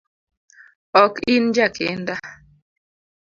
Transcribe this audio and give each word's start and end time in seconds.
Ok 1.03 1.13
in 1.33 1.45
jakinda 1.55 2.15